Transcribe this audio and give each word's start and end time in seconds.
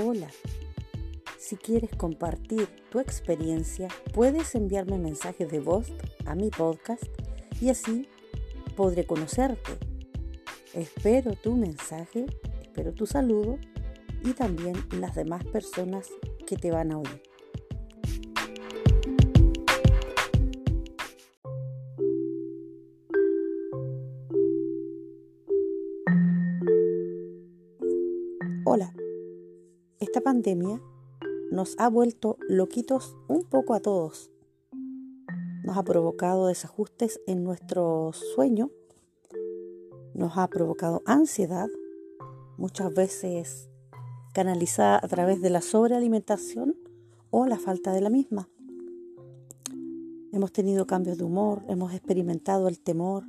Hola. 0.00 0.28
Si 1.38 1.56
quieres 1.56 1.90
compartir 1.96 2.68
tu 2.88 3.00
experiencia, 3.00 3.88
puedes 4.14 4.54
enviarme 4.54 4.96
mensajes 4.96 5.50
de 5.50 5.58
voz 5.58 5.92
a 6.24 6.36
mi 6.36 6.50
podcast 6.50 7.02
y 7.60 7.70
así 7.70 8.08
podré 8.76 9.06
conocerte. 9.06 9.72
Espero 10.72 11.32
tu 11.32 11.56
mensaje, 11.56 12.26
espero 12.62 12.92
tu 12.94 13.06
saludo 13.06 13.58
y 14.22 14.34
también 14.34 14.76
las 15.00 15.16
demás 15.16 15.44
personas 15.46 16.08
que 16.46 16.56
te 16.56 16.70
van 16.70 16.92
a 16.92 16.98
oír. 16.98 17.22
Hola, 28.64 28.92
esta 30.08 30.22
pandemia 30.22 30.80
nos 31.50 31.74
ha 31.78 31.90
vuelto 31.90 32.38
loquitos 32.48 33.14
un 33.28 33.44
poco 33.44 33.74
a 33.74 33.80
todos. 33.80 34.30
Nos 35.64 35.76
ha 35.76 35.82
provocado 35.82 36.46
desajustes 36.46 37.20
en 37.26 37.44
nuestro 37.44 38.12
sueño, 38.34 38.70
nos 40.14 40.38
ha 40.38 40.48
provocado 40.48 41.02
ansiedad, 41.04 41.68
muchas 42.56 42.94
veces 42.94 43.68
canalizada 44.32 44.98
a 45.02 45.08
través 45.08 45.42
de 45.42 45.50
la 45.50 45.60
sobrealimentación 45.60 46.74
o 47.28 47.44
la 47.44 47.58
falta 47.58 47.92
de 47.92 48.00
la 48.00 48.08
misma. 48.08 48.48
Hemos 50.32 50.52
tenido 50.52 50.86
cambios 50.86 51.18
de 51.18 51.24
humor, 51.24 51.64
hemos 51.68 51.92
experimentado 51.92 52.68
el 52.68 52.80
temor, 52.80 53.24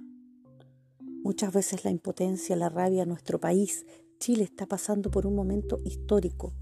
muchas 1.24 1.52
veces 1.52 1.84
la 1.84 1.92
impotencia, 1.92 2.56
la 2.56 2.70
rabia. 2.70 3.06
Nuestro 3.06 3.38
país 3.38 3.86
Chile 4.18 4.44
está 4.44 4.66
pasando 4.66 5.12
por 5.12 5.26
un 5.26 5.36
momento 5.36 5.80
histórico, 5.84 6.54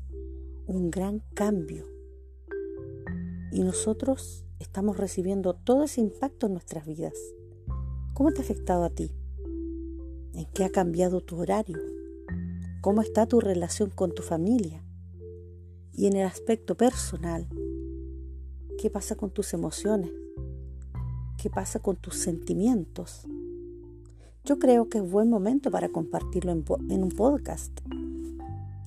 un 0.68 0.92
gran 0.92 1.24
cambio. 1.34 1.86
Y 3.52 3.64
nosotros 3.64 4.46
estamos 4.60 4.98
recibiendo 4.98 5.56
todo 5.56 5.86
ese 5.86 6.02
impacto 6.02 6.46
en 6.46 6.54
nuestras 6.54 6.86
vidas. 6.86 7.14
¿Cómo 8.14 8.32
te 8.32 8.42
ha 8.42 8.44
afectado 8.44 8.84
a 8.84 8.90
ti? 8.90 9.12
¿En 10.34 10.46
qué 10.54 10.66
ha 10.66 10.70
cambiado 10.70 11.22
tu 11.22 11.38
horario? 11.38 11.80
¿Cómo 12.82 13.02
está 13.02 13.26
tu 13.26 13.40
relación 13.40 13.90
con 13.90 14.14
tu 14.14 14.22
familia? 14.22 14.84
Y 15.94 16.06
en 16.06 16.16
el 16.16 16.26
aspecto 16.26 16.76
personal, 16.76 17.48
¿qué 18.78 18.90
pasa 18.90 19.16
con 19.16 19.32
tus 19.32 19.54
emociones? 19.54 20.12
¿Qué 21.42 21.50
pasa 21.50 21.80
con 21.80 21.96
tus 21.96 22.16
sentimientos? 22.16 23.26
yo 24.48 24.60
creo 24.60 24.88
que 24.88 25.00
es 25.00 25.12
buen 25.12 25.30
momento 25.30 25.70
para 25.72 25.90
compartirlo 25.90 26.54
en, 26.54 27.04
un 27.04 27.10
podcast. 27.10 27.82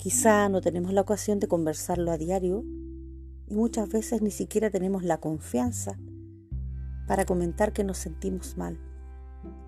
Quizá 0.01 0.49
no 0.49 0.61
tenemos 0.61 0.93
la 0.93 1.01
ocasión 1.01 1.39
de 1.39 1.47
conversarlo 1.47 2.11
a 2.11 2.17
diario 2.17 2.65
y 3.47 3.53
muchas 3.53 3.87
veces 3.87 4.23
ni 4.23 4.31
siquiera 4.31 4.71
tenemos 4.71 5.03
la 5.03 5.19
confianza 5.19 5.95
para 7.05 7.23
comentar 7.23 7.71
que 7.71 7.83
nos 7.83 7.99
sentimos 7.99 8.57
mal. 8.57 8.79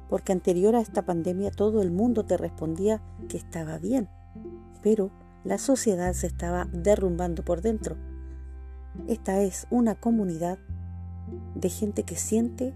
Porque 0.09 0.31
anterior 0.31 0.75
a 0.75 0.81
esta 0.81 1.05
pandemia 1.05 1.51
todo 1.51 1.83
el 1.83 1.91
mundo 1.91 2.25
te 2.25 2.35
respondía 2.35 2.99
que 3.29 3.37
estaba 3.37 3.77
bien, 3.77 4.09
pero 4.81 5.11
la 5.43 5.59
sociedad 5.59 6.11
se 6.13 6.25
estaba 6.25 6.67
derrumbando 6.73 7.45
por 7.45 7.61
dentro. 7.61 7.95
Esta 9.07 9.39
es 9.39 9.67
una 9.69 9.93
comunidad 9.93 10.57
de 11.53 11.69
gente 11.69 12.05
que 12.05 12.15
siente, 12.15 12.73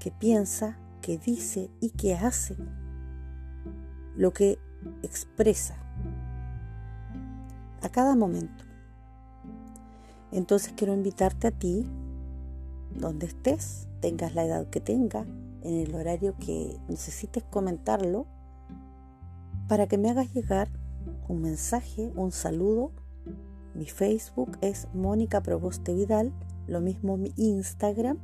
que 0.00 0.12
piensa 0.12 0.78
que 1.02 1.18
dice 1.18 1.70
y 1.78 1.90
que 1.90 2.14
hace, 2.14 2.56
lo 4.16 4.32
que 4.32 4.58
expresa 5.02 5.85
a 7.86 7.90
cada 7.90 8.16
momento. 8.16 8.64
Entonces 10.32 10.72
quiero 10.76 10.94
invitarte 10.94 11.48
a 11.48 11.50
ti, 11.50 11.86
donde 12.94 13.26
estés, 13.26 13.88
tengas 14.00 14.34
la 14.34 14.44
edad 14.44 14.66
que 14.68 14.80
tenga, 14.80 15.24
en 15.62 15.74
el 15.74 15.94
horario 15.94 16.36
que 16.38 16.78
necesites 16.88 17.44
comentarlo, 17.44 18.26
para 19.68 19.86
que 19.86 19.98
me 19.98 20.10
hagas 20.10 20.32
llegar 20.32 20.68
un 21.28 21.42
mensaje, 21.42 22.12
un 22.14 22.32
saludo. 22.32 22.92
Mi 23.74 23.86
Facebook 23.86 24.58
es 24.60 24.88
Mónica 24.94 25.42
Proboste 25.42 25.92
Vidal, 25.94 26.32
lo 26.66 26.80
mismo 26.80 27.16
mi 27.16 27.32
Instagram 27.36 28.18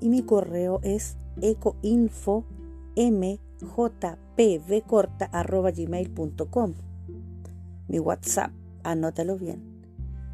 y 0.00 0.08
mi 0.08 0.22
correo 0.22 0.80
es 0.82 1.16
ecoinfo 1.40 2.44
gmail.com 5.74 6.74
Mi 7.88 7.98
WhatsApp, 7.98 8.50
anótalo 8.90 9.38
bien, 9.38 9.62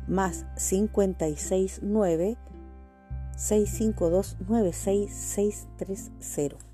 más 0.08 0.46
569 0.56 2.38
652 3.36 4.36
96630 4.48 6.64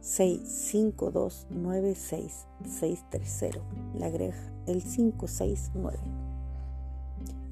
652 0.00 1.46
96630 1.50 3.98
Le 3.98 4.04
agrega 4.04 4.36
el 4.66 4.82
569 4.82 5.98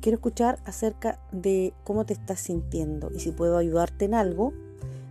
quiero 0.01 0.17
escuchar 0.17 0.59
acerca 0.65 1.21
de 1.33 1.75
cómo 1.85 2.07
te 2.07 2.15
estás 2.15 2.41
sintiendo 2.41 3.11
y 3.15 3.21
si 3.21 3.33
puedo 3.33 3.59
ayudarte 3.59 4.07
en 4.07 4.15
algo 4.15 4.55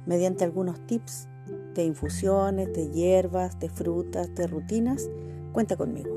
mediante 0.06 0.44
algunos 0.44 0.80
tips 0.88 1.28
de 1.76 1.86
infusiones, 1.86 2.74
de 2.74 2.90
hierbas, 2.90 3.60
de 3.60 3.70
frutas, 3.70 4.34
de 4.34 4.48
rutinas, 4.48 5.08
cuenta 5.54 5.76
conmigo. 5.76 6.17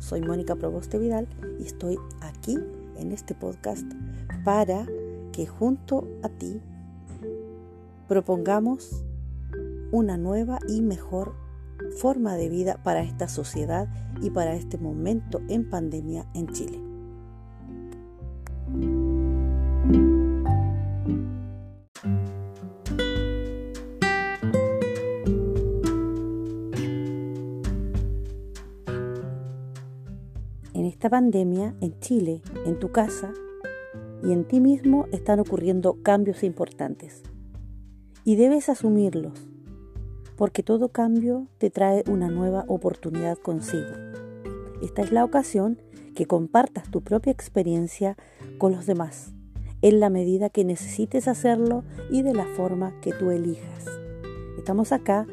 Soy 0.00 0.22
Mónica 0.22 0.56
Proboste 0.56 0.98
Vidal 0.98 1.28
y 1.60 1.64
estoy 1.64 1.98
aquí 2.22 2.58
en 2.96 3.12
este 3.12 3.34
podcast 3.34 3.84
para 4.44 4.86
que 5.30 5.46
junto 5.46 6.08
a 6.22 6.28
ti 6.28 6.60
propongamos 8.08 9.04
una 9.92 10.16
nueva 10.16 10.58
y 10.68 10.80
mejor 10.80 11.34
forma 11.98 12.34
de 12.34 12.48
vida 12.48 12.82
para 12.82 13.02
esta 13.02 13.28
sociedad 13.28 13.88
y 14.20 14.30
para 14.30 14.54
este 14.54 14.78
momento 14.78 15.40
en 15.48 15.68
pandemia 15.68 16.26
en 16.34 16.48
Chile. 16.48 16.89
Esta 30.90 31.08
pandemia, 31.08 31.76
en 31.80 31.98
Chile, 32.00 32.42
en 32.66 32.80
tu 32.80 32.90
casa 32.90 33.32
y 34.24 34.32
en 34.32 34.44
ti 34.44 34.58
mismo 34.58 35.06
están 35.12 35.38
ocurriendo 35.38 36.02
cambios 36.02 36.42
importantes. 36.42 37.22
Y 38.24 38.34
debes 38.34 38.68
asumirlos, 38.68 39.48
porque 40.36 40.64
todo 40.64 40.88
cambio 40.88 41.46
te 41.58 41.70
trae 41.70 42.02
una 42.10 42.28
nueva 42.28 42.64
oportunidad 42.66 43.38
consigo. 43.38 43.92
Esta 44.82 45.02
es 45.02 45.12
la 45.12 45.24
ocasión 45.24 45.80
que 46.16 46.26
compartas 46.26 46.90
tu 46.90 47.02
propia 47.02 47.30
experiencia 47.30 48.16
con 48.58 48.72
los 48.72 48.84
demás, 48.84 49.32
en 49.82 50.00
la 50.00 50.10
medida 50.10 50.50
que 50.50 50.64
necesites 50.64 51.28
hacerlo 51.28 51.84
y 52.10 52.22
de 52.22 52.34
la 52.34 52.46
forma 52.56 53.00
que 53.00 53.12
tú 53.12 53.30
elijas. 53.30 53.86
Estamos 54.58 54.90
acá 54.90 55.24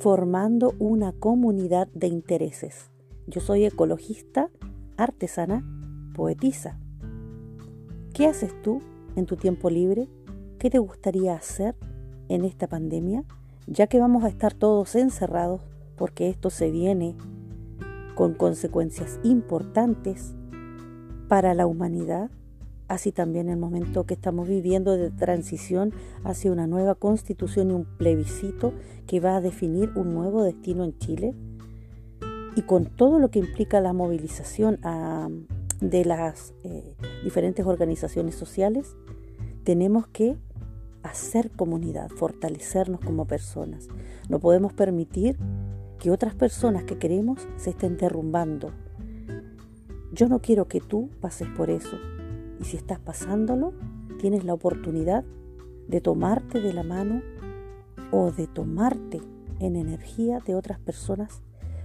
formando 0.00 0.74
una 0.80 1.12
comunidad 1.12 1.86
de 1.94 2.08
intereses. 2.08 2.90
Yo 3.28 3.40
soy 3.40 3.64
ecologista 3.64 4.50
artesana, 4.96 5.64
poetisa. 6.14 6.78
¿Qué 8.12 8.26
haces 8.26 8.52
tú 8.62 8.80
en 9.16 9.26
tu 9.26 9.36
tiempo 9.36 9.70
libre? 9.70 10.08
¿Qué 10.58 10.70
te 10.70 10.78
gustaría 10.78 11.34
hacer 11.34 11.74
en 12.28 12.44
esta 12.44 12.68
pandemia? 12.68 13.24
Ya 13.66 13.86
que 13.86 13.98
vamos 13.98 14.24
a 14.24 14.28
estar 14.28 14.54
todos 14.54 14.94
encerrados 14.94 15.60
porque 15.96 16.28
esto 16.28 16.50
se 16.50 16.70
viene 16.70 17.16
con 18.14 18.34
consecuencias 18.34 19.18
importantes 19.24 20.34
para 21.28 21.54
la 21.54 21.66
humanidad, 21.66 22.30
así 22.88 23.10
también 23.10 23.48
el 23.48 23.58
momento 23.58 24.04
que 24.04 24.14
estamos 24.14 24.46
viviendo 24.46 24.96
de 24.96 25.10
transición 25.10 25.92
hacia 26.22 26.52
una 26.52 26.66
nueva 26.66 26.94
constitución 26.94 27.70
y 27.70 27.74
un 27.74 27.84
plebiscito 27.84 28.72
que 29.06 29.20
va 29.20 29.36
a 29.36 29.40
definir 29.40 29.90
un 29.96 30.14
nuevo 30.14 30.42
destino 30.42 30.84
en 30.84 30.96
Chile 30.98 31.34
y 32.56 32.62
con 32.62 32.86
todo 32.86 33.18
lo 33.18 33.30
que 33.30 33.38
implica 33.38 33.80
la 33.80 33.92
movilización 33.92 34.78
ah, 34.82 35.28
de 35.80 36.04
las 36.04 36.54
eh, 36.62 36.94
diferentes 37.22 37.66
organizaciones 37.66 38.34
sociales, 38.34 38.96
tenemos 39.64 40.06
que 40.06 40.36
hacer 41.02 41.50
comunidad, 41.50 42.08
fortalecernos 42.10 43.00
como 43.00 43.26
personas. 43.26 43.88
No 44.28 44.38
podemos 44.38 44.72
permitir 44.72 45.36
que 45.98 46.10
otras 46.10 46.34
personas 46.34 46.84
que 46.84 46.98
queremos 46.98 47.46
se 47.56 47.70
estén 47.70 47.96
derrumbando. 47.96 48.72
Yo 50.12 50.28
no 50.28 50.40
quiero 50.40 50.66
que 50.68 50.80
tú 50.80 51.10
pases 51.20 51.48
por 51.56 51.70
eso. 51.70 51.96
Y 52.60 52.64
si 52.64 52.76
estás 52.76 53.00
pasándolo, 53.00 53.74
tienes 54.18 54.44
la 54.44 54.54
oportunidad 54.54 55.24
de 55.88 56.00
tomarte 56.00 56.60
de 56.60 56.72
la 56.72 56.82
mano 56.82 57.22
o 58.10 58.30
de 58.30 58.46
tomarte 58.46 59.20
en 59.58 59.76
energía 59.76 60.40
de 60.40 60.54
otras 60.54 60.78
personas 60.78 61.42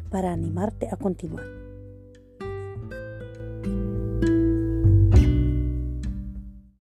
para 0.09 0.31
animarte 0.33 0.88
a 0.91 0.97
continuar. 0.97 1.45
ti. 3.61 3.99